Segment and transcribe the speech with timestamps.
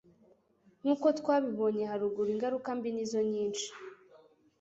[0.81, 3.67] Nkuko twabibonye haruguru ingaruka mbi nizo nyinshi